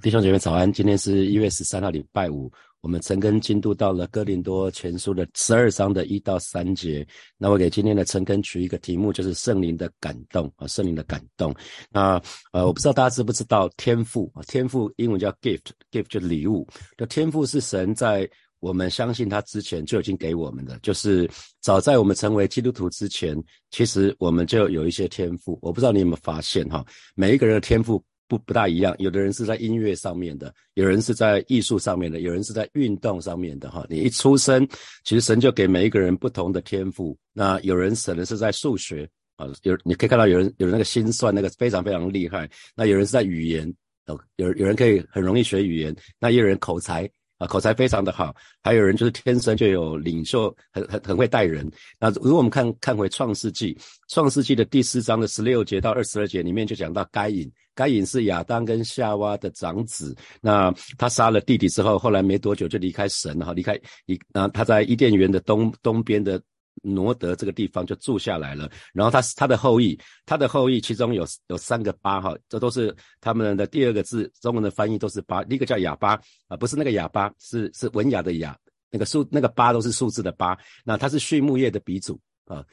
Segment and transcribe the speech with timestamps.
[0.00, 2.48] 弟兄姐妹早安，今天是一月十三号，礼拜五。
[2.82, 7.04] 我们陈根进度到了哥林多前书的十二章的一到三节。
[7.36, 11.52] 那我给今天的陈根取一个题目，就是圣灵的感动啊，圣灵的感动。
[11.90, 12.12] 那
[12.52, 16.64] 呃，我不知道大家知不知道天赋啊，天赋英文叫 gift，gift 就是礼物。
[16.96, 18.30] 就天赋是神在
[18.60, 21.28] 我们相信他之前就已经给我们的，就是
[21.60, 23.36] 早在我们成为基督徒之前，
[23.72, 25.58] 其实我们就有一些天赋。
[25.60, 26.86] 我不知道你有没有发现哈，
[27.16, 28.00] 每一个人的天赋。
[28.28, 33.84] 不不大一样，有的人是在音乐上面的，有人是在艺术上面的，有人是在运动上面的哈。
[33.88, 34.68] 你一出生，
[35.02, 37.16] 其实神就给每一个人不同的天赋。
[37.32, 42.48] 那有人可能是在数学啊，有你可以看到有人有人那个心算那个非常非常厉害。
[42.76, 43.66] 那有人是在语言，
[44.06, 45.96] 哦，有有人可以很容易学语言。
[46.20, 47.10] 那也有人口才。
[47.38, 51.70] 啊，口才非常的好，还有人就是天生就有领袖，很很很会带人。
[51.98, 60.16] 那如果我们看看回创世纪，创世纪的第四章的十六节到二十二节里面就讲到该隐，该隐是亚当跟夏娃的长子。
[60.40, 66.42] 那他杀了弟弟之后，后来没多久就离开神哈，离开一啊，他在伊甸园的东东边的。
[66.82, 78.56] 挪得这个地方就住下来了，然后他他的后裔，他的后裔其中有有三个巴哈，这都是他们的第二个字，中文的翻译都是巴，一个叫哑巴啊，不是那个哑巴，是是文雅的雅，
[78.90, 82.64] 那个数那个巴都是数字的巴，那他是畜牧业的鼻祖啊，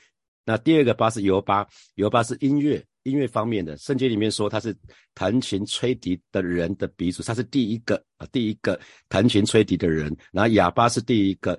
[0.46, 2.82] 那第二个巴是尤巴，尤巴是音乐。
[3.06, 4.76] 音乐方面的圣经里面说他是
[5.14, 10.12] 弹琴吹笛的人的鼻祖，他是第一个啊，第一个弹琴吹笛的人。
[10.32, 11.56] 然后哑巴是第一个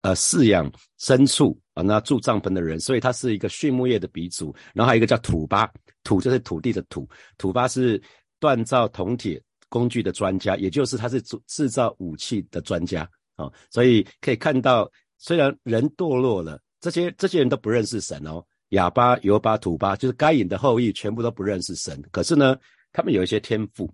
[0.00, 4.56] 呃饲养牲畜啊，那住帐篷的人，所以他是一个畜牧业的鼻祖。
[4.72, 5.70] 然后还有一个叫土巴，
[6.02, 7.06] 土就是土地的土，
[7.36, 8.02] 土巴是
[8.40, 13.52] 锻造铜铁工具的专家，也就是他是制制造武器的专家啊。
[13.70, 16.58] 所以可以看到，虽然人堕落了，
[16.90, 18.44] 这些这些人都不认识神哦。
[18.68, 22.00] 哑巴、尤巴、土巴，就是该隐的后裔，全部都不认识神。
[22.12, 22.56] 可是呢，
[22.92, 23.92] 他们有一些天赋，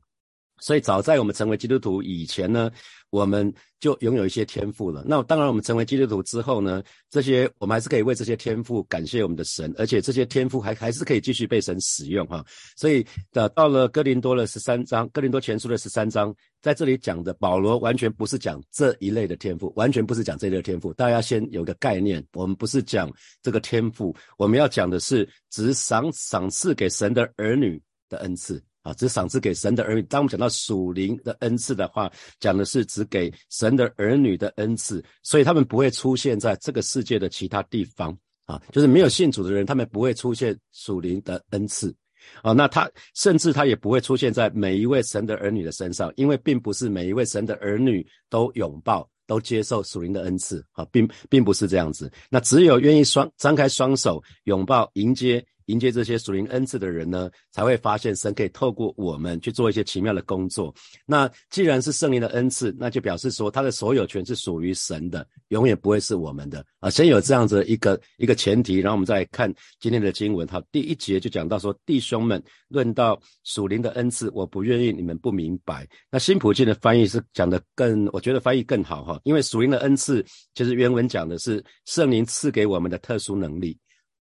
[0.62, 2.70] 所以早在我们成为基督徒以前呢。
[3.12, 5.04] 我们就拥有一些天赋了。
[5.06, 12.42] 那当然，我们成为基督徒之后呢，这些我们还是可以为这些天赋感谢我们的神，而且这些天赋还还是可以继续被神使用哈。
[12.74, 20.90] 所以的到了哥林多的十三章，哥林多前书的十三章，在这里讲的保罗完全不是讲这一类的天赋，完全不是讲这一类天赋。
[20.94, 23.12] 大家先有个概念，我们不是讲
[23.42, 27.78] 这个天赋，我们要讲的是只赏赏赐给神的儿女
[28.08, 28.71] 的恩赐。
[28.82, 30.02] 啊，只赏赐给神的儿女。
[30.02, 32.10] 当我们讲到属灵的恩赐的话，
[32.40, 38.16] 讲的是只给神的儿女的恩赐，所以他们不会出现在这个世界的其他地方。
[38.44, 41.94] 啊，就是没有信主的人，他们不会出现属灵的恩赐。
[42.42, 50.64] 啊，那他甚至他也不会出现在每一位神的儿女的身上，因为并不是每一位神的儿女都拥抱、都接受属灵的恩赐。
[50.72, 52.12] 啊，并并不是这样子。
[52.28, 55.44] 那只有愿意双张开双手拥抱、迎接。
[55.66, 60.74] 迎接这些属灵恩赐的人呢，才会发现神可以透过我们去做一些奇妙的工作。
[61.06, 66.88] 那既然是圣灵的恩赐，那就表示说他的所有权是属于神的，永远不会是我们的啊。
[66.90, 70.46] 先有这样子一个一个前提，然后我们再看今天的经文。
[70.48, 75.88] 好，第一节就讲到说，弟兄们，论到属灵的恩赐，我不愿意你们不明白。
[76.10, 80.24] 那新普金的翻译是讲的更，我觉得翻译更好哈，因为属灵的恩赐
[80.54, 83.78] 其实原文讲的是圣灵赐给我们的特殊能力。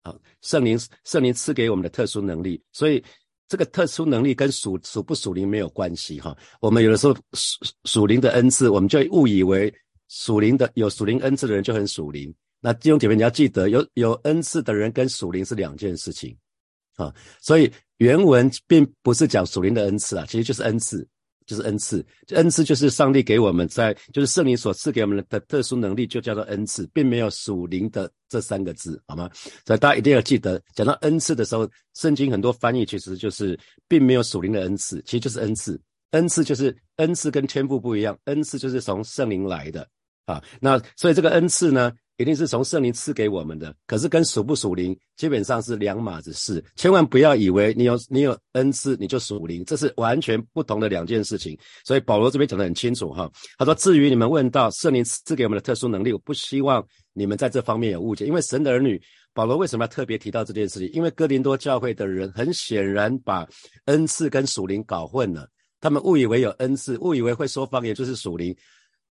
[0.05, 3.03] 啊，圣灵圣灵赐给我们的特殊能力，所以
[3.47, 6.37] 这个特殊能力跟属属不属灵没有关系哈。
[6.61, 9.73] 我们有的时候属属灵的恩赐，我们就误以为
[10.07, 12.31] 属灵的有属灵恩赐的人就很属灵。
[12.61, 16.37] 那弟兄姐妹，你要记得，有有恩赐的人跟属灵是两件事情
[16.97, 17.11] 啊。
[17.41, 21.07] 所以原文并不是讲属灵的恩赐啊，其实就是恩赐。
[21.45, 29.29] 就是恩赐，恩赐就是上帝给我们在，就是圣灵所赐给我们的特殊能力，就叫做恩赐，并没有属灵的这三个字，好吗？
[29.65, 33.57] 所以大家一定要记得，讲到恩赐的时候，圣经很多翻译其实就是
[33.87, 35.79] 并没有属灵的恩赐，其实就是恩赐。
[36.11, 39.85] 恩赐就是恩赐跟天赋不一样，恩赐就是从圣灵来的
[40.25, 40.43] 啊。
[40.59, 41.91] 那所以这个恩赐呢？
[42.17, 51.59] 一定是从圣灵赐给我们的，可是跟属不属灵基本上是两码子事，千万不要以为你有你有恩赐你就属灵，这是完全不同的两件事情。
[51.83, 56.81] 所以保罗这边讲得很清楚哈，他说至于你们问到圣灵赐给我们的特殊能力，我不希望
[57.11, 58.97] 你们在这方面有误解，因为神的儿女，
[59.33, 60.89] 保罗为什么要特别提到这件事情？
[60.93, 63.45] 因为哥林多教会的人很显然把
[63.87, 65.49] 恩赐跟属灵搞混了，
[65.81, 68.55] 他们误以为有恩赐，误以为会说方言就是属灵。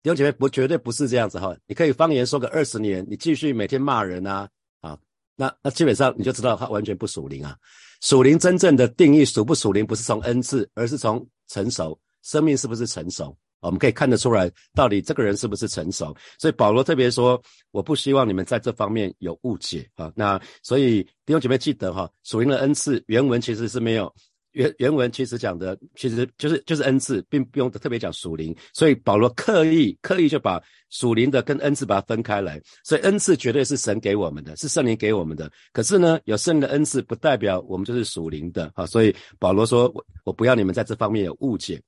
[0.02, 4.48] 弟兄姐妹，不绝对不是这样子哈，你可以方言说个二十年，你继续每天骂人啊，
[4.80, 4.98] 啊，
[5.36, 7.54] 那那基本上你就知道他完全不属灵啊。
[8.00, 16.16] 属灵真正的定义属不属灵，不是从恩赐，而是从成熟，生命是不是成熟，我们可以看得出来，到底这个人是不是成熟。
[16.38, 17.38] 所以保罗特别说，
[17.70, 20.10] 我不希望你们在这方面有误解啊。
[20.16, 24.10] 那所以弟兄姐妹记得哈，属灵的恩赐原文其实是没有。
[24.52, 35.50] 原原文其实讲的其实就是就是恩赐，并不用特别讲属灵，所以保罗刻意刻意就把属灵的跟恩赐把它分开来，所以恩赐绝对是神给我们的，是圣灵给我们的。
[35.72, 41.80] 可是呢，有圣灵的恩赐不代表我们就是属灵的啊，所以保罗说我我不要你们在这方面有误解。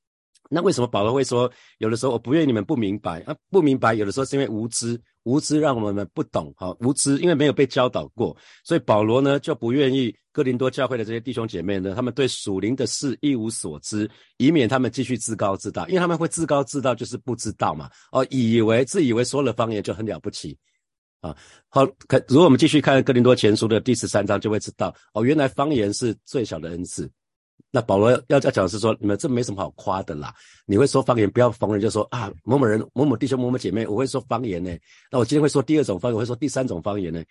[0.52, 3.34] 那为什么保罗会说有的时候我不愿意你们不明白啊？
[3.50, 5.00] 不明白有的时候是因为无知。
[5.24, 20.58] 无知让我们不懂，哈，无知，因为没有被教导过，所以保罗呢就不愿意哥林多教会的这些弟兄姐妹呢，他们对属灵的事一无所知，以免他们继续自高自大，因为他们会自高自大，就是不知道嘛，哦，以为自以为说了方言就很了不起，
[21.20, 21.36] 啊，
[21.68, 27.08] 好，可如果我们继续看哥林多前书的第十三章，就会知道，哦，原来方言是最小的恩赐。
[27.74, 30.32] 那保罗要要讲的是说，你们这没什么好夸的啦。
[30.66, 34.70] 你会说方言，不要逢人就说啊，某某人、某某弟兄、某某姐妹，我会说方言呢。
[35.10, 37.24] 那我今天会说第二种方言，我会说第三种方言呢。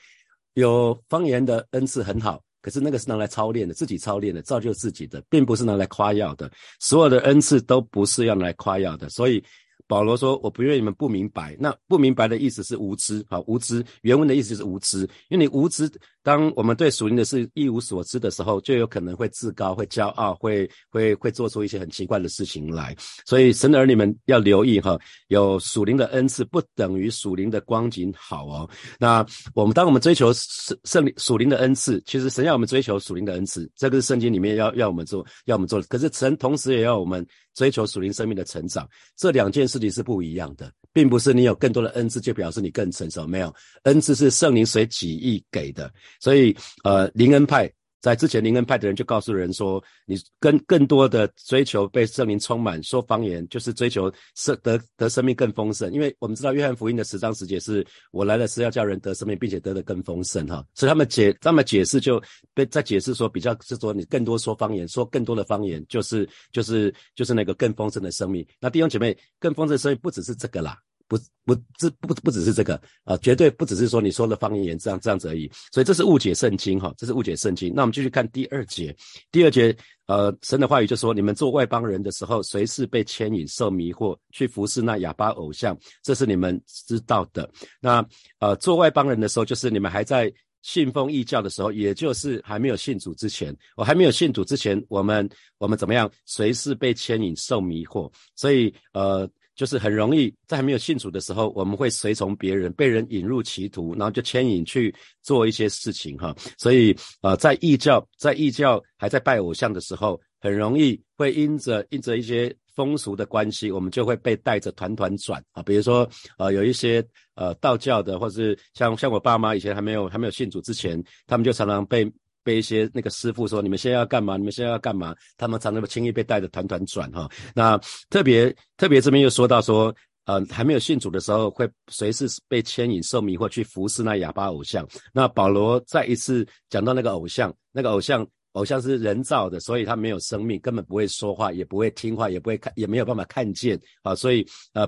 [0.55, 6.51] 有方言的恩赐很好，可是那个是拿来操练的，自己操练的，造就自己的，并不是拿来夸耀的。
[6.79, 9.43] 所有的恩赐都不是要来夸耀的，所以。
[9.87, 11.53] 保罗说：“我不愿意你们不明白。
[11.59, 13.83] 那不明白的意思是无知，好无知。
[14.03, 15.91] 原文的意思就是无知，因为你无知。
[16.23, 22.95] 当我们对属灵的事一无所知的时候，就有可能会自高、会骄傲、会会会做出一些很奇怪的事情来。
[23.25, 24.97] 所以神的儿女们要留意哈，
[25.27, 28.69] 有属灵的恩赐不等于属灵的光景好哦。
[28.99, 35.81] 那我们当我们追求圣圣灵属灵的恩赐，其实神要我们追求属灵的恩赐，这个是圣经里面要要我们做，要我们做。
[35.83, 38.87] 可是神同时也要我们。”追求属灵生命的成长，
[39.17, 43.25] 这两件事情是不一样的，并不是你有更多的恩赐就表示你更成熟。
[43.27, 43.53] 没有，
[43.83, 47.71] 恩赐是圣灵随己意给的，所以呃，灵恩派。
[48.01, 55.93] 在之前灵恩派的人就告诉人说，你跟更多的追求被圣灵充满，说方言就是追求生得得生命更丰盛。
[55.93, 60.65] 因为我们知道约翰福音的十章十节是我来了是要叫人得生命，并且得的更丰盛哈。
[60.73, 62.21] 所以他们解他们解释就
[62.53, 68.45] 被在解释说比较是说你更多说方言，说更多的方言就是就是就是那个更丰盛的生命。
[68.59, 70.75] 那弟兄姐妹，更丰盛的生命不只是这个啦。
[71.11, 77.73] 不不，这不不只是这个啊，绝对不只是说你说的方言这样这样子而已，所以这是误解圣经哈，这是误解圣经。
[77.75, 78.95] 那我们继续看第二节，
[79.29, 79.75] 第二节
[80.05, 87.49] 呃，神的话语就说，你们做外邦人的时候，随时被牵引、受迷惑，去服侍那哑巴偶像，这是你们知道的。
[87.81, 88.05] 那
[88.39, 96.09] 呃，做外邦人的时候，就是你们还在信奉异教的时候，也就是还没有信主之前，我还没有信主之前，我们我们怎么样？
[96.25, 99.29] 随时被牵引、受迷惑，所以呃。
[99.61, 104.91] 就是很容易在还没有信主的时候，我们会随从别人，被人引入歧途，然后就牵引去
[105.21, 106.35] 做一些事情哈。
[106.57, 115.61] 所以呃，在异教在异教还在拜偶像的时候，很容易会因着因着一些风俗的关系，我们就会被带着团团转啊。
[115.61, 116.09] 比如说
[116.39, 117.05] 呃，有一些
[117.35, 122.11] 呃道教的，或是像像我爸妈以前还没有还没有信主之前，他们就常常被。
[122.43, 124.37] 被一些那个师傅说：“你们现在要干嘛？
[124.37, 127.29] 你们现在要干嘛？”他们常常轻易被带着团团转哈。
[127.53, 127.77] 那
[128.09, 129.93] 特别特别这边又说到说，
[130.25, 134.87] 呃，还没有信主的时候，会随时被牵引、受迷惑去服侍那哑巴偶像。
[135.13, 144.15] 那保罗再一次讲到那个偶像，那个偶像偶像是人造的，所以他没有生命，根本不会说话，也不会听话，也不会看，也没有办法看见啊。
[144.15, 144.87] 所以呃。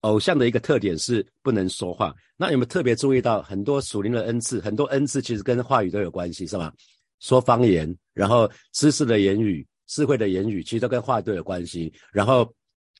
[0.00, 2.14] 偶像的一个特点是不能说话。
[2.36, 4.60] 那有没有特别注意到很多属灵的恩赐？
[4.60, 6.72] 很多恩赐其实跟话语都有关系，是吧？
[7.18, 11.90] 说方言，然后知识的言语、智慧的言语，其实都跟话语都有关系。
[12.12, 12.52] 然后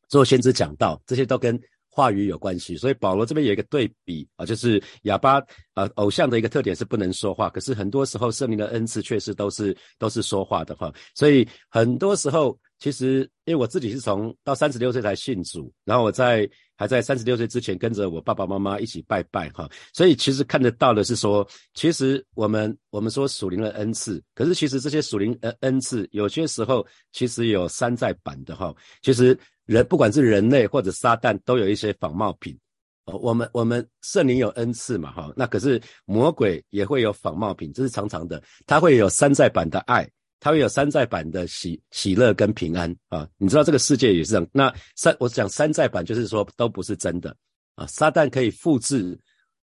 [0.09, 1.61] 做先知讲道，这些都跟
[1.91, 2.79] 话语有关系。
[2.79, 5.39] 所以保罗这边有一个对比啊，就是哑巴
[5.75, 7.51] 啊，偶像的一个特点是不能说话。
[7.51, 10.91] 可是很多时候圣灵的恩赐确实都是都是说话的哈。
[11.15, 16.49] 所以很多时候，其实因为我自己是从到三十六岁才信主，然后我在。
[16.77, 28.75] 还在三十六岁之前跟着我爸爸妈妈一起拜拜哈，所以其实看得到的是说，其实我们我们说属灵的恩赐，可是其实这些属灵恩恩赐有些时候其实有山寨版的哈。
[29.03, 32.57] 其实人不管是人类或者撒旦都有一些仿冒品，
[33.07, 40.09] 哦我们我们圣灵有恩赐嘛哈，那可是魔鬼也会有仿冒品，这是常常的，他会有山寨版的爱。
[40.47, 44.47] 它会有山寨版的喜喜乐跟平安啊，你知道这个世界也是这样。
[44.53, 47.37] 那山我讲山寨版就是说都不是真的
[47.75, 47.85] 啊。
[47.89, 49.19] 撒旦可以复制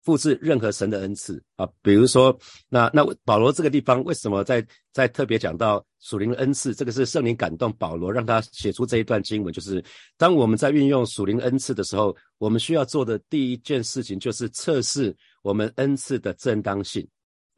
[0.05, 6.73] 复制任何神的恩赐啊，比如说那那保罗这个地方为什么在在特别讲到属灵的恩赐？
[6.73, 9.85] 这个是圣灵感动保罗让他写出这一段经文，就是
[10.17, 15.13] 当我们在运用属灵恩赐的时候，我们需要做的第一件事情就是测试
[15.43, 17.05] 我们恩赐的正当性。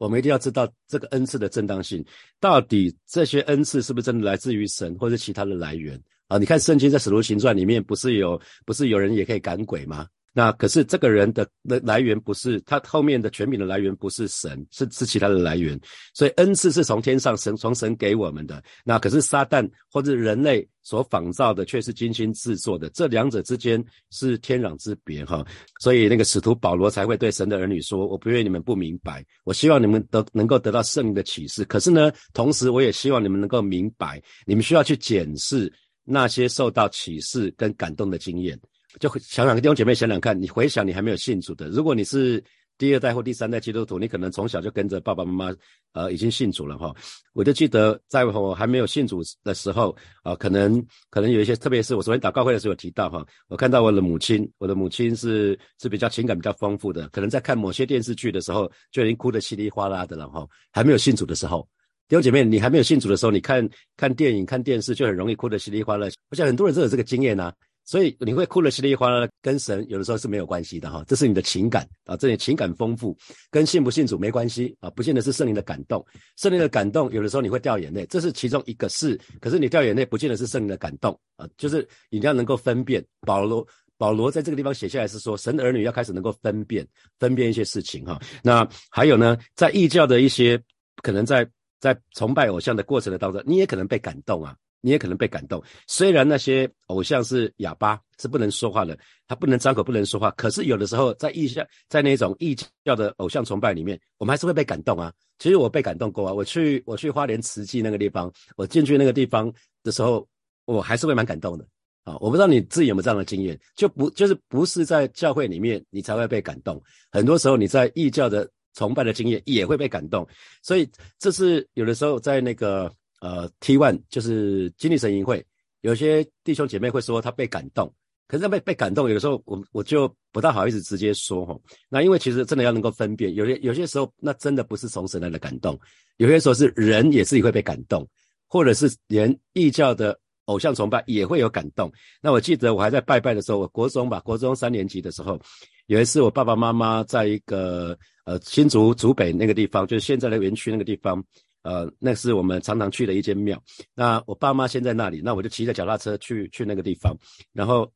[0.03, 2.03] 我们一定要知道这个恩赐的正当性，
[2.37, 6.37] 到底这些恩赐是不是真的来自于神，或者其他的来源啊？
[6.37, 10.05] 你看圣经在使徒行传里面，不是有不是有人也可以赶鬼吗？
[10.35, 15.79] 那可是这个人的的来源不是他后面的权柄的来源不是神，是是其他的来源。
[16.13, 18.61] 所以恩赐是从天上神从神给我们的。
[18.83, 25.45] 那可是撒旦或者人类所仿造的却是精心制作的，这两者之间是天壤之别哈。
[25.79, 31.63] 所以那个使徒保罗才会对神的儿女说：“我不愿意你们不明白，我希望你们都能够得到圣灵的启示。
[31.65, 35.71] 可是呢，同时我也希望你们能够明白，你们需要去检视
[36.03, 38.59] 那些受到启示跟感动的经验。”
[38.99, 42.43] 就想想弟兄姐妹想想看，你回想你还没有信主的，如果你是
[42.77, 45.55] 第二代或第三代基督徒，你可能从小就跟着爸爸妈妈，
[45.93, 46.93] 呃，已经信主了哈。
[47.33, 60.47] 我就记得在我还没有信主的时候，啊，可能可能有一些，特别是我昨天祷告会的时候有提到哈，我看到我的母亲，我的母亲是是比较情感比较丰富的，可能在看某些电视剧的时候就已经哭得稀里哗啦的了哈。
[60.71, 61.67] 还没有信主的时候，
[62.07, 66.07] 弟兄姐妹，你还没有信主的时候，你看看电影看电视就很容易哭得稀里哗啦。
[66.31, 67.53] 我想很多人都有这个经验呐。
[67.85, 73.15] 所以你会哭得稀里哗啦，跟神有的时候是没有关系的哈，这是你的情感啊，这里情感丰富，
[73.51, 76.05] 跟信不信主没关系啊，不见得是圣灵的感动，
[76.37, 83.03] 圣灵的感动有的时候你会掉眼泪，这是其中一个事，可是你掉眼泪不见得是圣灵的感动啊，就是你要能够分辨。
[83.21, 83.65] 保罗
[83.97, 86.87] 保罗在这个地方写下来是说，神的儿女要开始能够分辨
[87.19, 88.19] 分辨一些事情哈。
[88.41, 90.61] 那还有呢，在异教的一些
[91.01, 91.45] 可能在
[91.79, 94.55] 在崇拜偶像的过程的当中，你也可能被感动啊。
[94.85, 98.99] 你也可能被感动，虽然那些偶像是哑巴，是不能说话的，
[99.29, 100.29] 他不能张口，不能说话。
[100.31, 105.09] 可是有的时候在异教，在那种异教的偶像崇拜里面，我们还是会被感动啊。
[105.39, 109.49] 其实我被感动过啊，我去我去花莲慈济那个地方，我进去那个地方
[109.83, 110.27] 的时候，
[110.65, 111.65] 我还是会蛮感动的
[112.03, 112.17] 啊。
[112.19, 120.27] 我不知道你自己有没有这样的经验，就不就是不是在教会里面你才会被感动，很多时候你在异教的崇拜的经验也会被感动，
[120.61, 120.85] 所以
[121.17, 122.93] 这是有的时候在那个。
[123.23, 125.41] 呃，T one 就是经历神营会，
[125.79, 127.89] 有些弟兄姐妹会说他被感动，
[128.27, 131.57] 可是他被被感动，有的时候我我就不大好意思直接说哈。
[131.87, 135.79] 那因为其实真的要能够分辨，有些有些时候那真的不是从神来的感动，
[136.17, 138.05] 有些时候是人也自己会被感动，
[138.49, 141.89] 或者是连异教的偶像崇拜也会有感动。
[142.21, 145.39] 那我记得我还在拜拜的时候，我国中吧，国中三年级的时候，
[145.85, 151.23] 有一次我爸爸妈妈在一个呃新竹竹北那个地方，就是现在的园区那个地方。
[151.63, 153.61] 呃，那是我们常常去的一间庙。
[153.95, 157.15] 那我爸妈先在那里，那我就骑着脚踏车去去那个地方。
[157.51, 157.91] 然后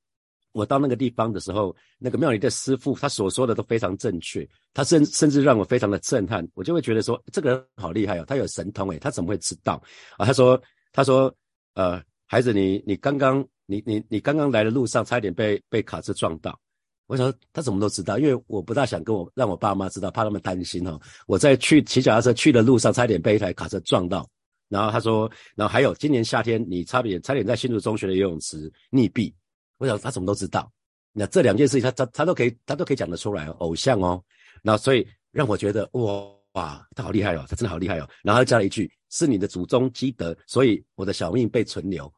[0.53, 6.47] 我到那个地方的时候，那个庙里的师傅他所说的都非常正确，他甚甚至让我非常的震撼。
[6.55, 9.81] 我就会觉得说，这个人好厉害哦，他有神通诶，他怎么会知道
[10.17, 10.25] 啊？
[10.25, 10.59] 他说，
[10.91, 11.31] 他说，
[11.75, 16.59] 呃，孩子，你你刚刚你你你刚刚来的路上，差点被被卡车撞到。
[17.07, 20.99] 我想他怎么都知道，因为我不大想跟我让我爸妈知道，怕他们担心哦。
[21.25, 24.29] 我在去骑脚踏车去的路上，差点被一台卡车撞到。
[24.69, 29.33] 然后他说，然后还有今年夏天你差点差点在新竹中学的游泳池溺毙。
[29.77, 30.69] 我想他怎么都知道，
[31.13, 34.21] 那这两件事情他他他都可以他都可以讲得出来，偶像哦。
[34.61, 38.09] 然后所以让我觉得哇哇，他好厉害哦，他真的好厉害哦。
[38.23, 42.11] 然后他加了一句，是你的祖宗积德，所以我的小命被存留。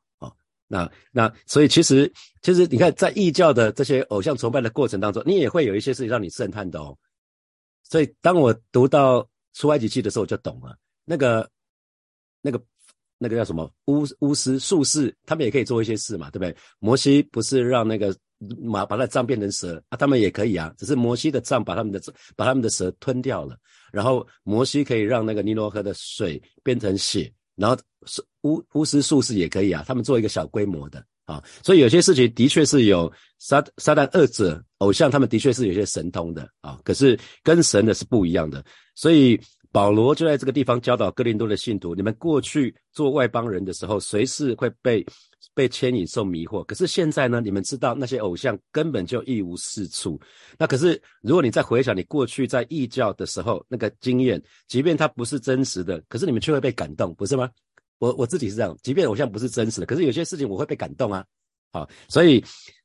[0.72, 2.10] 那那所以其实
[2.44, 6.96] 其实你看在异教的这些偶像崇拜的过程当中，你也会有一些事情让你震撼的哦。
[7.84, 10.78] 所以当我读到出埃及记的时候，我就懂了。
[11.06, 11.50] 那个
[12.40, 12.64] 那个
[13.18, 16.56] 那个叫什么巫巫师术士，他们也可以做一些事嘛，对不对？
[16.78, 18.16] 摩西不是让那个
[18.62, 22.00] 马把那杖变成蛇啊，他们也可以啊，只是摩西的杖把他们的
[22.36, 23.58] 把他们的蛇吞掉了，
[23.92, 27.34] 然后摩西可以让那个尼罗河的水变成血。
[27.56, 38.64] 然后是巫巫师术士也可以啊，他们做一个小规模的啊，所以有些事情的确是有撒撒旦二者偶像，他们的确是有些神通的啊，可是跟神的是不一样的。
[38.96, 39.40] 所以
[39.72, 45.06] 保罗就在这个地方教导哥林多的信徒：你们过去做外邦人的时候，随时会被
[45.54, 46.66] 被牵引受迷惑。
[46.66, 50.20] 可是现在呢，你们知道那些偶像根本就一无是处。
[50.58, 57.50] 那可是如果你再回想你过去在异教的时候那个经验，即便它不是真实的，可是你们却会被感动，不是吗？
[58.00, 61.24] 我我自己是这样，即便偶像不是真实的，可是有些事情我会被感动啊，
[61.72, 62.44] 好，所以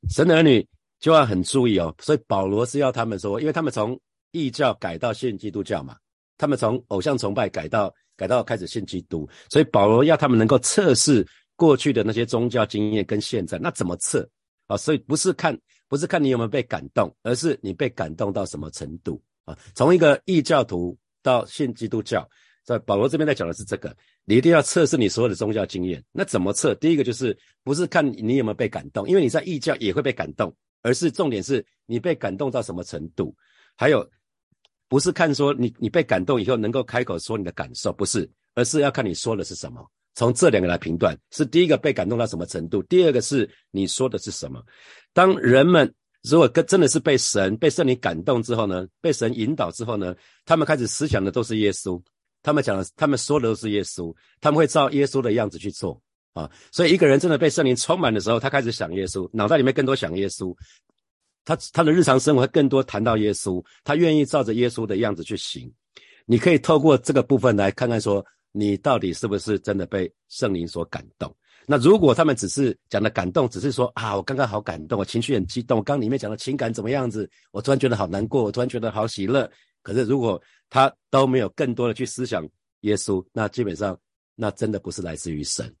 [0.09, 0.65] 神的儿女
[0.99, 1.93] 就要很注意哦。
[1.99, 3.99] 所以保罗是要他们说，因为他们从
[4.31, 5.95] 异教改到信基督教嘛，
[6.37, 14.29] 他们从偶像崇拜改到改到开始信基督，所以保罗要他们能够测试过去的那些宗教经验跟现在，那怎么测
[14.67, 14.75] 啊？
[14.75, 15.57] 所以不是看
[15.87, 19.57] 不是看你有没有被感动，而是你被感动到什么程度啊？
[19.73, 22.27] 从一个异教徒到信基督教。
[22.65, 23.95] 在保罗这边在讲的是这个，
[24.25, 26.03] 你一定要测试你所有的宗教经验。
[26.11, 26.75] 那怎么测？
[26.75, 33.35] 第一个就是不是看你有没有被感动，因为你在异教也会被感动，而是重点是你被感动到什么程度。
[33.75, 34.07] 还有，
[34.87, 39.85] 不是看说你你被感动以后能够开口说你的感受，不是，而是要看你说的是什么。
[40.15, 44.63] 从这两个来评断，是第一个被感动到什么程度，第二个是你说的是什么。
[45.13, 50.15] 当人们如果跟真的是被神、被圣灵感动之后呢，被神引导之后呢，
[50.45, 52.01] 他们开始思想的都是耶稣，
[52.45, 55.99] 他们讲的、他们说的都是耶稣，他们会照耶稣的样子去做
[56.33, 56.47] 啊。
[56.71, 60.55] 所以一个人真的被圣灵充满的时候，他开始想耶稣，脑袋里面更多想耶稣，
[61.43, 65.73] 他他的日常生活更多谈到耶稣，他愿意照着耶稣的样子去行。
[66.27, 71.35] 你可以透过这个部分来看看，说你到底是不是真的被圣灵所感动。
[71.65, 79.49] 那如果他们只是讲的感动，只是说啊，我刚刚好感动，我情绪很激动，刚里面讲的情感怎么样子，我突然觉得好难过，我突然觉得好喜乐。
[79.85, 82.43] 可是如果他都没有更多的去思想
[82.81, 83.95] 耶稣，那基本上
[84.33, 85.71] 那真的不是来自于神。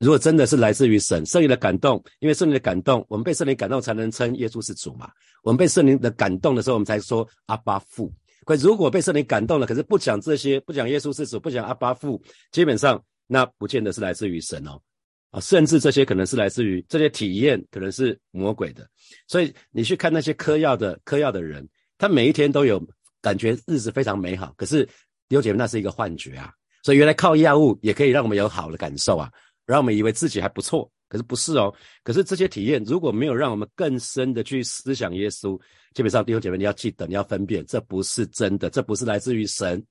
[0.00, 5.08] 如果真的是来自于神圣灵的感动，因为圣灵的感动，我们被圣灵感动才能称耶稣是主嘛。
[5.44, 8.12] 我们被圣灵的感动的时候，我们才说阿巴父。
[8.44, 14.80] 可如果被圣灵感动了，可是不讲这些，不讲耶稣是主，不讲阿巴父，基本上那不见得是来自于神哦。
[15.30, 18.84] 啊，甚至这些可能是来自于这些体验，可能是魔鬼的。
[19.28, 21.66] 所以你去看那些嗑药的嗑药的人，
[21.96, 22.84] 他每一天都有
[23.22, 24.84] 感觉日子非常美好，可是
[25.28, 26.52] 弟兄姐妹那是一个幻觉啊。
[26.82, 29.30] 所以原来靠药物也可以让我们有好的感受啊，
[29.64, 31.72] 让我们以为自己还不错，可是不是哦。
[32.04, 35.58] 可是这些体验如果没有让我们更深的去思想耶稣，
[35.94, 39.82] 基本上弟兄姐妹你要记得你要分辨，这不是真的，这不是来自于神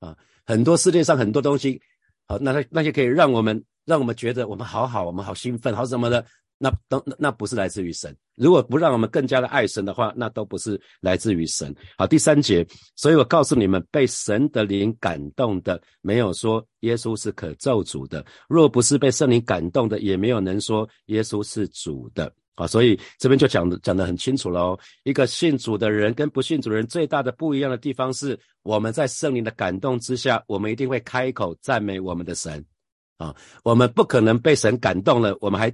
[0.00, 0.16] 啊。
[0.44, 1.80] 很多世界上很多东西，
[2.26, 3.62] 好，那那那些可以让我们。
[3.86, 6.24] 让我们觉得我们好好，我们好兴奋，好什么的，
[6.62, 8.14] 那都那不是来自于神。
[8.34, 11.74] 如果不让我们更加的爱神的话，那都不是来自于神。
[11.96, 22.30] 好，第三节，所以我告诉你们，被神的灵感动的，没有说耶稣是可咒主的；若不是被圣灵感动的，也没有能说耶稣是主的。
[22.56, 24.78] 啊，所以这边就讲的讲得很清楚了哦。
[25.04, 32.62] 一个信主的人跟不信主的人最大的不一样的地方是，我们在圣灵的感动之下，我们一定会开口赞美我们的神。
[33.16, 35.70] 啊，我们不可能被神感动了，我们还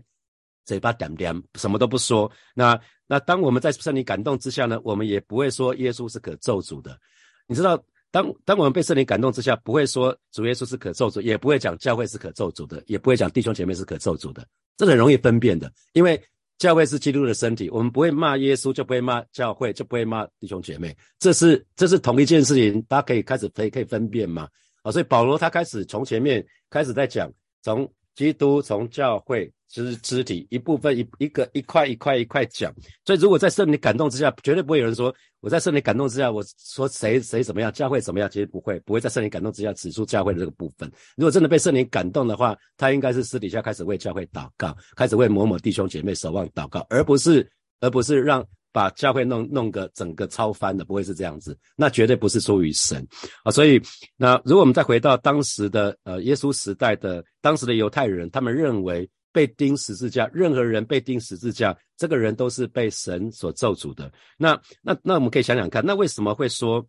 [0.67, 2.31] 嘴巴点点，什么都不说。
[2.55, 6.99] 那那当我们在圣灵感动之下呢，我们也不会说耶稣是可咒诅的。
[7.47, 14.47] 你知道，当当我们被圣灵感动之下，不会说主耶稣是可咒诅，也不会讲教会是可咒诅的，也不会讲弟兄姐妹是可咒诅的。
[14.77, 16.21] 这很容易分辨的，因为
[16.59, 20.95] 教会是基督的身体，我们不会骂耶稣，就不会骂教会，就不会骂弟兄姐妹。
[21.19, 24.49] 这是这是同一件事情，大家可以开始可以可以分辨吗？
[24.83, 27.31] 啊，所以保罗他开始从前面开始在讲，
[27.63, 32.73] 从基督从教会就是肢体一部分一一个一块一块一块讲。
[33.05, 40.91] 所以如果在圣灵感动之下，绝对不会有人说我在圣灵感动之下，我说谁谁怎么样，教会怎么样，其实不会不会在圣灵感动之下指出教会的这个部分。
[41.17, 47.49] 如果真的被圣灵感动的话，他应该是私底下开始为教会祷告，开始为某某弟兄姐妹守望祷告，而不是
[47.81, 48.47] 而不是让。
[48.73, 53.02] 把教会弄弄个整个超翻的，不会是这样子，那绝对不是出于神
[53.43, 53.50] 啊！
[53.50, 53.81] 所以，
[54.19, 64.11] 那如果我们再回到当时的呃耶稣时代的当时的犹太人，他们认为被钉十字架，任何人被钉十字架，这个人都是被神所咒诅的。
[64.39, 66.83] 那那那我们可以想想看，那为什么会说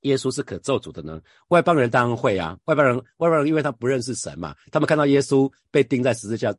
[0.00, 1.20] 耶稣是可咒诅的呢？
[1.50, 6.52] 外邦人当然会啊，外邦人外邦人因为他不认识神嘛，他们看到耶稣被钉在十字架。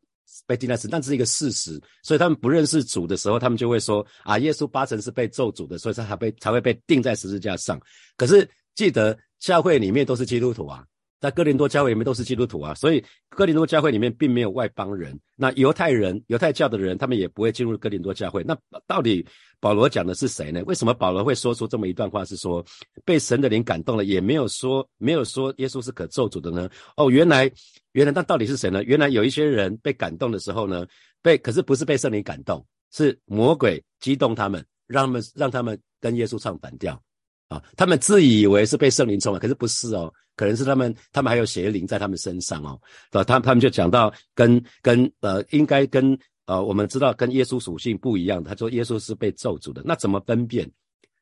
[0.44, 7.80] 被钉在死，但是一个事实，所以他们不认识主的时候，他们就会说啊，耶稣八成是被咒诅的，所以他才被才会被钉在十字架上。
[8.16, 10.84] 可是记得教会里面都是基督徒啊，
[11.20, 15.18] 在哥林多教会里面都是基督徒啊，所以哥林多教会里面并没有外邦人。
[15.34, 18.44] 那犹太人、犹太教的人，他们也不会进入哥林多教会。
[18.44, 19.26] 那到底
[19.60, 20.62] 保罗讲的是谁呢？
[20.66, 22.24] 为什么保罗会说出这么一段话？
[22.24, 22.64] 是说
[23.04, 26.68] 被神的灵感动了，也没有说没有说耶稣是可咒诅的呢？
[26.96, 27.50] 哦，原来。
[27.92, 28.84] 原来那到底是谁呢？
[28.84, 30.86] 原来有一些人被感动的时候呢，
[31.22, 37.02] 被可是不是被圣灵感动，是魔鬼激动他们，让他们让他们跟耶稣唱反调
[37.48, 37.64] 啊！
[37.74, 42.78] 他们自以为是被圣灵充满，可是不是哦，可能是他们他们还有邪灵在他们身上哦，
[43.10, 43.24] 对吧？
[43.24, 50.70] 他他们就讲到跟跟呃，应该跟呃，我们知道跟耶稣属性不一样，他说耶稣是被咒诅的，那怎么分辨？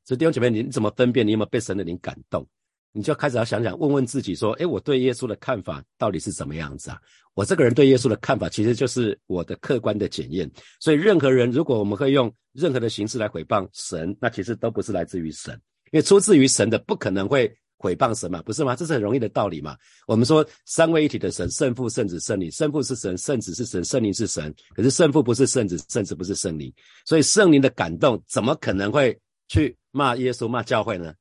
[0.05, 1.27] 所以弟兄姐妹，你怎么分辨？
[1.27, 2.47] 你有没有被神的灵感动？
[2.93, 7.01] 你就开始要想想，问问自己说：，诶，我对耶稣的看法到底是怎么样子啊？
[7.35, 10.49] 我这个人对耶稣的看法，其实就是我的客观的检验。
[10.79, 15.55] 所以，任何人如果我们会用任何的形式来毁谤神，那其实都不是来自于神，
[15.91, 18.75] 因为出自于神的不可能会毁谤神嘛，不是吗？
[18.75, 19.77] 这是很容易的道理嘛。
[20.07, 24.55] 我们说三位一体的神，圣父、圣子、圣灵，圣父是神，圣子是神，圣灵是神。
[24.75, 26.73] 可是圣父不是圣子，圣子不是圣灵，
[27.05, 31.15] 所以圣灵的感动怎么可能会去骂耶稣、骂教会呢？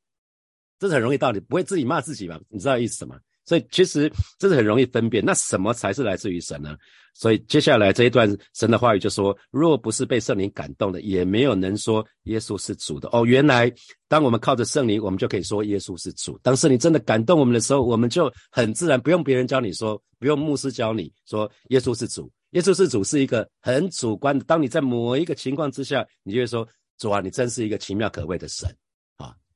[0.79, 2.39] 这是很容易道理，不会自己骂自己吧？
[2.49, 3.17] 你知道意思吗？
[3.45, 5.23] 所以其实这是很容易分辨。
[5.23, 6.75] 那什么才是来自于神呢？
[7.15, 13.07] 所以接下来这一段神的话语就说：若不是被圣灵感动的，也没有能说耶稣是主的。
[13.11, 13.71] 哦，原来
[14.07, 16.39] 当我们靠着圣灵，我们就可以说耶稣是主。
[16.41, 22.31] 当圣灵真的感动我们的时候，我们就很自然，不用别人教你说，不用牧师教你说耶稣是主。
[22.51, 24.43] 耶稣是主是一个很主观的。
[24.45, 28.67] 当你在某一个情况之下，你就会说主啊，你真是一个奇妙可畏的神。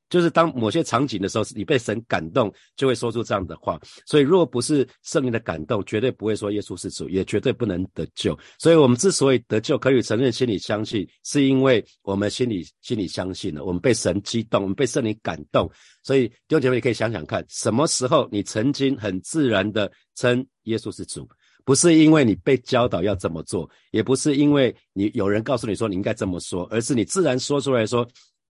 [0.10, 3.80] 就是当某些场景的时候，你被神感动，就会说出这样的话。
[4.06, 8.38] 所以，若不是圣灵的感动，绝对不会说耶稣是主，也绝对不能得救。
[8.58, 15.70] 所以我们之所以得救，可以承认心里相信，是因为我们心里心里相信了，我们被神激动，我们被圣灵感动。
[16.04, 21.28] 所以弟兄姐妹，你可以想想看，什么时候你曾经很自然的称耶稣是主，
[21.66, 28.08] 不是因为你被教导要这么做，也不是因为你有人告诉你说你应该这么说，而是你自然说出来说，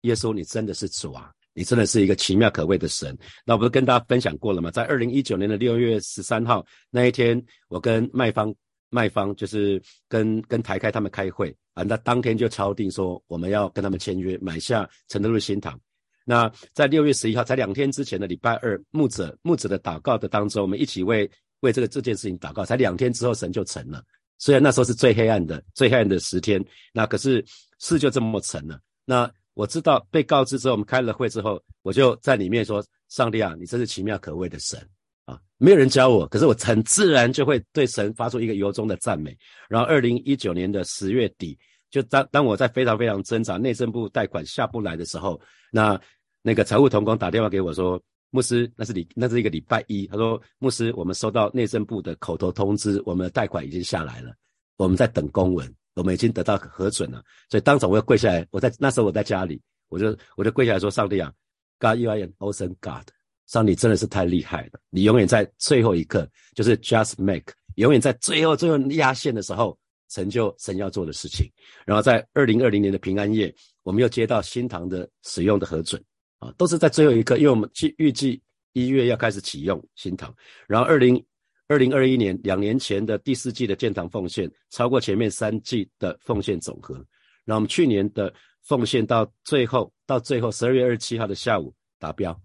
[0.02, 1.32] 耶稣，你真的是主啊。
[1.58, 3.18] 你真的是一个奇妙可畏的神。
[3.44, 4.70] 那我不是跟大家分享过了吗？
[4.70, 8.54] 在二零一九年的六月十三号那一天，我跟卖方
[8.90, 15.76] 卖方就是跟跟台开他们开会啊，那当天就敲定说我们要跟他们签约买下承德路新堂。
[16.24, 22.64] 那在六月十一号，才两天之前的礼拜二，牧者牧者的祷告的当中，我们一起为为这个这件事情祷告。
[22.64, 24.00] 才两天之后，神就成了。
[24.38, 27.44] 虽然那时候是最黑暗的最黑暗的十天，那可是
[27.80, 28.78] 事就这么成了。
[29.04, 29.28] 那。
[29.58, 34.78] 我知道被告知之后，我们开了会之后，我就在里面说：“上帝啊，你真是奇妙可畏的神
[35.24, 39.36] 啊！”没有人教我，可是我很自然就会对神发出一个由衷的赞美。
[39.68, 41.58] 然后，二零一九年的十月底，
[41.90, 45.40] 就当当我在非常非常挣扎，内政部贷款下不来的时候，
[45.72, 46.00] 那
[46.40, 54.32] 那个财务同工打电话给我说：“牧师，那是礼，那是一个礼拜一。”他说：“牧师，我们收到内政部的口头通知，我们的贷款已经下来了，
[54.76, 58.46] 我们在等公文。”我们已经得到核准了，所以当场我要跪下来。
[58.52, 61.32] 我在那时候我在家里，我就我就跪下来说：“上帝啊
[61.80, 63.04] ，God you are an awesome God，
[63.48, 64.78] 上帝真的是太厉害了！
[64.90, 69.76] 你永远在最后一刻，就是 just make，永远在最后最后压线的时候
[70.08, 71.50] 成就神要做的事情。
[71.84, 76.00] 然后在二零二零年的平安夜，我们又接到新堂的使用的核准
[76.38, 78.40] 啊，都是在最后一刻，因为我们预预计
[78.72, 80.32] 一月要开始启用新堂，
[80.68, 81.20] 然后二零。
[81.68, 86.98] 二零二一年两年前的第四季的建堂奉献超过前面三季的奉献总和，
[87.44, 92.38] 那我们去年的奉献到最后到最后十二月二十七号的下午达标。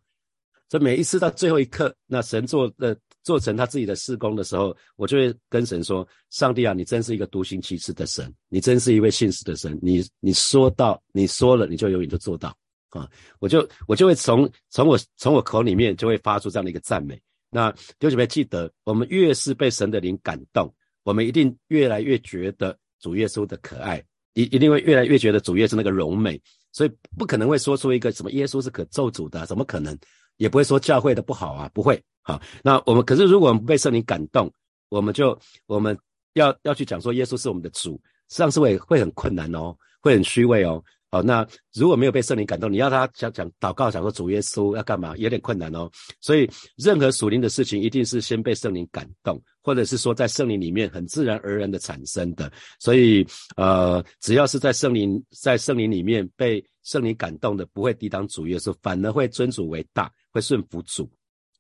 [0.67, 9.77] 这每一次到最后一刻，那神做的做成他自己的事工的时候，我就会跟神说：“上帝啊，你真是一个独行其事的神，你真是一位信实的神。
[9.81, 12.57] 你你说到你说了，你就永远都做到
[12.89, 13.07] 啊！”
[13.39, 17.21] 我就我就会从从我从我口里面就会发出这样的一个赞美。
[17.53, 29.97] 那弟兄姊妹记得，我们越是被神的灵感动，我们一定越来越觉得主耶稣的可爱，一一定会越来越觉得主耶稣那个柔美，所以不可能会说出一个什么耶稣是可咒诅的，怎么可能？
[30.37, 32.01] 也不会说教会的不好啊，不会。
[32.23, 34.51] 好，那我们可是如果我们被圣灵感动，
[34.89, 35.37] 我们就
[35.67, 35.95] 我们
[36.33, 37.91] 要要去讲说耶稣是我们的主，
[38.29, 40.83] 实际上是会会很困难哦，会很虚伪哦。
[41.13, 45.87] 好，那如果没有被圣灵感动，你要他讲讲祷告，讲说主耶稣要干嘛，有点困难哦。
[46.19, 52.51] 所以，任何属灵的事情，一定是先被圣灵感动，或者是说在圣灵里面很自然而然的产生的。
[52.79, 53.23] 所以，
[53.57, 61.07] 呃，只要是在圣灵在圣灵里面被圣灵感动的，不会抵挡主耶稣，反而会尊主为大，会顺服主，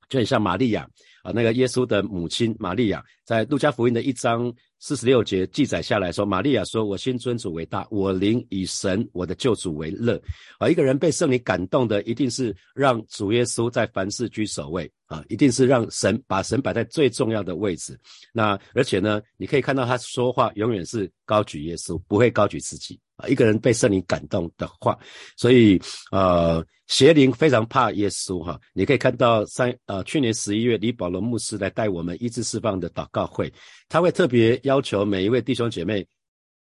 [0.09, 0.87] 就很像玛利亚
[1.23, 4.53] 啊，那个耶稣的母亲玛利亚，在路加福音的一章。
[4.85, 10.21] 四十六节记载下来说，玛利亚说：“我心尊主为大，我灵以神我的救主为乐。”
[10.59, 17.97] 啊，一个人被圣灵感动的，一定是让主耶稣在凡事居首位啊，一定是让神把神摆在最重要的位置。
[18.33, 22.99] 那而且呢，你可以看到他说话永远是高举耶稣，不会高举自己。
[23.27, 24.97] 一个人被圣灵感动的话，
[25.37, 26.65] 所以呃。
[26.87, 33.51] 邪灵非常怕耶稣哈，你可以看到三呃去年十一月李保罗牧师来带我们医治释放的祷告会，
[33.87, 36.05] 他会特别要求每一位弟兄姐妹，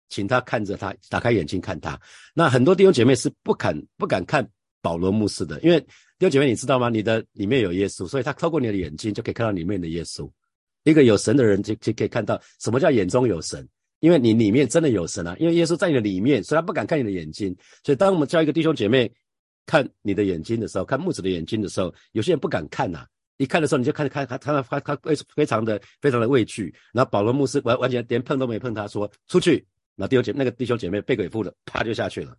[0.08, 2.00] 请他看着他，打开眼睛看他。
[2.34, 4.44] 那很多弟兄姐妹是不敢不敢看
[4.80, 6.88] 保罗牧师的，因为弟兄姐妹你知道吗？
[6.88, 10.28] 你的里面有耶稣，所以他透过你的眼睛就可以看到里面的耶稣。
[10.84, 13.68] 一个有神的人就就可以看到什么叫眼中有神，
[14.00, 17.56] 因为你里面真的有神啊，因为耶稣在你的里面，所以他不敢看你的眼睛。
[17.84, 19.12] 所以当我们叫一个弟兄姐妹。
[19.68, 23.04] 看你的眼睛的时候，看木子的眼睛的时候，有些人不敢看呐。
[23.36, 26.72] 一看的时候，你就看看他，他他他非非常的非常的畏惧。
[26.92, 29.66] 然后保罗牧师完完全连碰都没碰，他说出去。
[29.96, 32.36] 那弟兄姐那个弟兄姐妹被鬼附了，啪就下去了。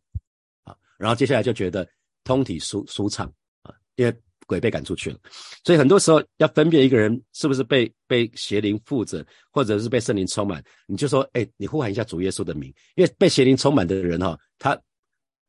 [0.63, 1.85] 啊，然后接下来就觉得
[2.23, 3.29] 通体舒舒畅
[3.63, 5.19] 啊，因为鬼被赶出去了。
[5.63, 14.75] 所以很多时候要分辨一个人是不是被被邪灵附着，或者是被圣灵充满，你就说，哎，你呼喊一下主耶稣的名，因为被邪灵充满的人哈，他。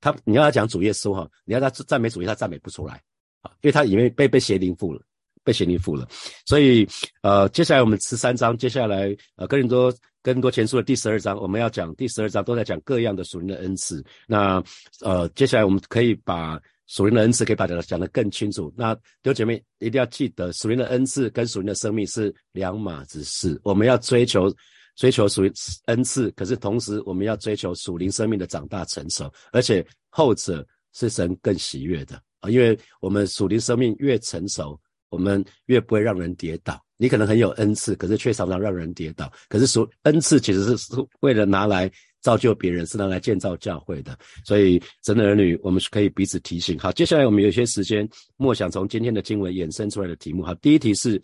[0.01, 3.03] 他，你要他讲主耶稣哈，你要他赞美主耶稣，他赞美不出来
[3.43, 5.03] 啊，因为他里面被被邪灵附了，
[5.43, 6.07] 被邪灵附了。
[6.47, 6.87] 所以，
[7.21, 14.01] 呃，接下来我们十三章，接下来呃，哥林多哥林多前书的第十二章，我们要讲第十二章都在讲各样的属灵的恩赐。
[14.29, 14.63] 那
[15.01, 18.73] 呃，接下来我们可以把属灵的恩赐可以把它讲得更清楚。
[18.77, 23.61] 那弟兄姐妹一定要记得，属灵的恩赐跟属灵的生命是两码子事。
[23.63, 24.53] 我们要追求
[24.97, 25.53] 追求属于
[25.85, 36.83] 恩赐，可是同时我们要追求属灵生命的长大成熟，而且后者是神更喜悦的啊，因为我们属灵生命越成熟，我们越不会让人跌倒。
[36.97, 39.33] 你可能很有恩赐，可是却常常让人跌倒。
[39.49, 41.89] 可是属恩赐其实是为了拿来
[42.21, 44.19] 造就别人，是拿来建造教会的。
[44.45, 46.79] 所以神的儿女，我们是可以彼此提醒。
[46.79, 50.43] 好，接下来我们有些时间默想从今天的经文衍生出来的题目。
[50.43, 51.21] 好，第一题是。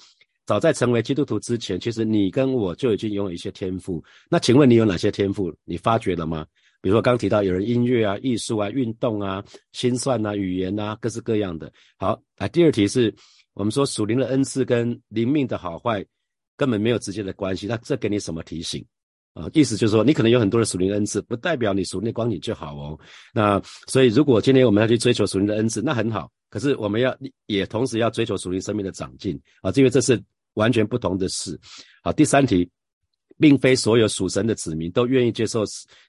[0.46, 4.04] 早在成为基督徒之前，其实你跟我就已经拥有一些天赋。
[4.28, 5.50] 那请问你有哪些天赋？
[5.64, 6.44] 你发觉了吗？
[6.82, 11.72] 比如说刚提到有人音乐啊、艺术啊、运动啊、心算啊、语言啊，各式各样的。
[11.96, 13.10] 好，来第二题是
[13.54, 16.04] 我们说属灵的恩赐跟灵命的好坏
[16.58, 17.66] 根本没有直接的关系。
[17.66, 18.84] 那这给你什么提醒
[19.34, 19.50] 啊？
[19.52, 22.98] 意思就是说，你可能有很多的属灵恩赐，不代表你属灵光景就好哦。
[23.34, 26.30] 那所以如果今天我们要去追求属灵的恩赐，那很好。
[26.48, 27.14] 可是我们要
[27.46, 30.18] 也同时要追求属灵生命的长进啊，因为这是。
[30.54, 31.58] 完全不同的事。
[32.00, 32.70] 好，第三题，
[33.40, 35.64] 并非所有属神的子民都愿意接受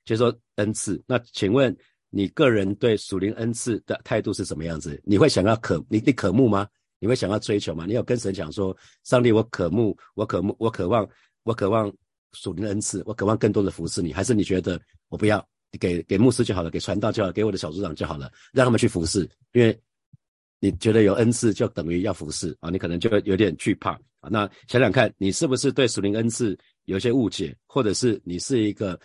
[0.06, 1.04] 接受恩赐。
[1.08, 1.76] 那请问
[2.12, 5.02] 你个人对属灵恩赐的态度是什么样子？
[5.04, 6.68] 你会想要渴你你渴慕吗？
[7.00, 7.88] 你会想要追求吗？
[7.88, 11.10] 你有跟神讲说，上帝，我渴慕，我渴慕，我渴望，
[11.42, 11.92] 我渴望
[12.36, 14.14] 属灵的恩赐，我渴望更多的服侍你。
[14.14, 19.76] 还是你觉得我不要，你给给牧师就好了，给传道就好了，给我的小组长就好了，让他们去服侍，因为。
[20.62, 22.72] 你觉得有恩赐就等于要服侍啊？
[22.72, 24.30] 你可能就有点惧怕啊。
[24.32, 28.98] 那想想看，你是不是对属灵恩赐有些误解，或者是你是一个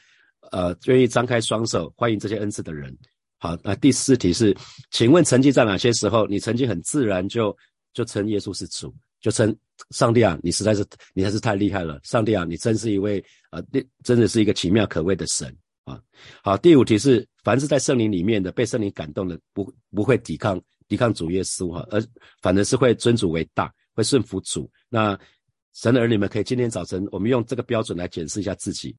[0.53, 2.97] 呃愿意张开双手欢迎这些恩赐的人？
[3.37, 4.57] 好，那第四题是，
[4.91, 7.55] 请问曾经在哪些时候，你曾经很自然就
[7.93, 9.55] 就称耶稣是主，就称
[9.91, 13.63] 上帝啊，你实在是你还是太厉害了，上帝啊，你真是一位啊，
[14.03, 15.55] 真的是一个奇妙可畏的神
[15.85, 16.01] 啊。
[16.43, 20.61] 好，第五题是，凡是在圣灵里面的，被圣灵感动的，不不会抵抗。
[20.89, 22.05] 抵抗主耶稣哈，而
[22.43, 24.69] 反而是会尊主为大，会顺服主。
[24.89, 25.17] 那
[25.73, 28.93] 神的儿女们可以今天早晨，我们用这个标准来检视一下自己。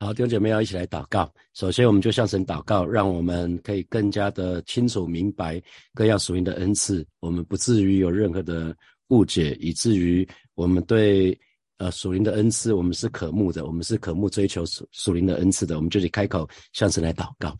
[0.00, 1.32] 好，弟兄姐妹要一起来祷告。
[1.52, 5.62] 首先，我们就向神祷告，让我们可以更加的清楚明白
[5.94, 8.76] 各样属灵的恩赐，我们不至于有任何的
[9.14, 11.38] 误解，以至于我们对
[11.78, 17.56] 呃属灵的恩赐，我们是渴慕的，我们是渴慕追求属属灵的恩赐的，我们就得开口向神来祷告。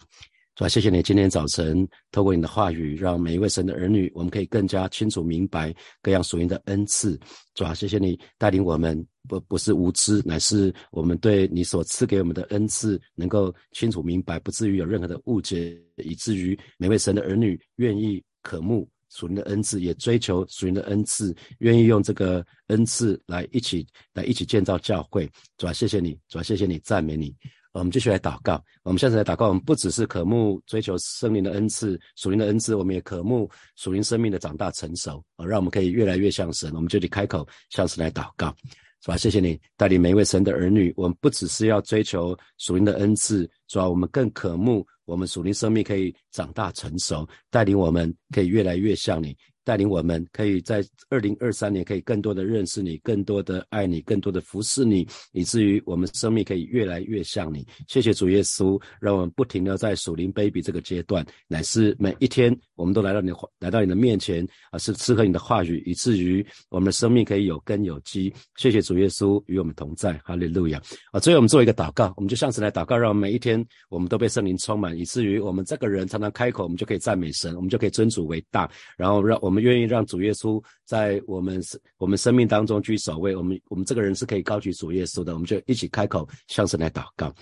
[0.57, 7.19] 主啊，谢谢你今天早晨透过你的话语，让每一位神的儿女，我们可以更加清楚明白各样属灵的恩赐。
[7.55, 25.31] 主啊，谢谢你带领我们，不不是无知，乃是我们对你所赐给我们的恩赐能够清楚明白，不至于有任何的误解，以至于每位神的儿女愿意渴慕属灵的恩赐，也追求属灵的恩赐，愿意用这个恩赐来一起来一起建造教会。
[25.57, 27.35] 主啊，谢谢你，主啊，谢谢你，赞美你。
[27.73, 28.63] 我们继续来祷告。
[28.83, 36.73] 我们现在来祷告，我们不只是渴慕追求生灵的恩赐、属灵的恩赐，我们也渴慕属灵生命的长大成熟啊，让我们可以越来越像神。
[36.75, 38.55] 我们就得开口向神来祷告，
[39.01, 39.17] 是吧？
[39.17, 40.93] 谢谢你带领每一位神的儿女。
[40.97, 43.89] 我们不只是要追求属灵的恩赐，是吧？
[43.89, 49.37] 我们更渴慕我们属灵生命可以长大成熟，带领我们可以越来越像你。
[49.65, 57.67] 带领我们可以在二零二三年可以更多的认识你，更多的爱你，更多的服侍你，以至于我们生命可以越来越像你。
[57.89, 68.33] 谢谢主耶稣，让我们不停的在属灵 baby 这个阶段，乃是每一天我们都来到你来到你的面前啊，是适合你的话语，以至于我们的生命可以有根有基。
[68.57, 70.79] 谢谢主耶稣与我们同在，哈利路亚
[71.11, 71.19] 啊！
[71.19, 79.54] 最后我们做一个祷告，我们就向神来祷告，让每一天我们都被圣灵充满，以至于我们这个人常常开口，我们就可以赞美神，我们就可以尊主为大，然后让我们。
[79.55, 87.33] 我们愿意让主耶稣在我们生我们生命当中居首位，我们我们这个人是可以高举主耶稣的，我们就一起开口向神来祷告。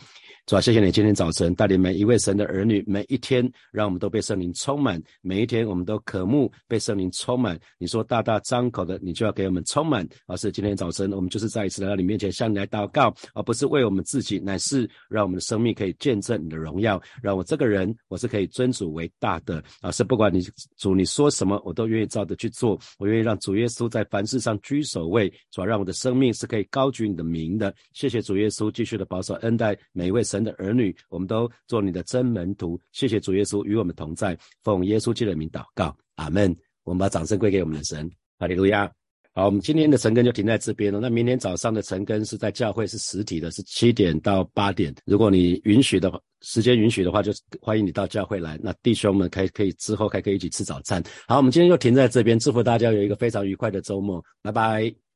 [0.44, 7.56] 主啊，谢谢你今天早晨带领每一位神的儿女，每一天让我们都被圣灵充满，每一天我们都渴慕被圣灵充满。
[7.78, 10.06] 你说大大张口的，你就要给我们充满。
[10.26, 17.00] 而是今天早晨，我们就是再一次来到你面前向你来祷告，而不是为我们自己，乃是让我们的生命可以见证你的荣耀。
[17.22, 19.62] 让我这个人，我是可以尊主为大的。
[19.80, 20.40] 啊，是不管你
[20.76, 22.76] 主你说什么，我都愿意照着去做。
[22.98, 27.72] 我愿意让主耶稣在凡事上居首位，主要让我的生命是可以高举你的名的。
[27.92, 30.20] 谢谢主耶稣继续的保守恩待每一位。
[30.32, 32.80] 神的儿女，我们都做你的真门徒。
[32.92, 36.56] 谢谢主耶稣与我们同在，奉耶稣基督的名祷告，阿门。
[36.84, 38.90] 我们把掌声归给我们的神，哈利路亚。
[39.34, 41.00] 好，我们今天的晨更就停在这边了。
[41.00, 44.94] 那明天早上的晨更是在教会，是实体的，是七点到八点。
[45.04, 48.58] 如果你允许的话，时间允许的话，就欢迎你到教会来。
[48.62, 51.02] 那弟兄们可以可以之后还可以一起吃早餐。
[51.28, 55.11] 好，我们今天就停在这边，祝福大家有一个非常愉快的周末，拜拜。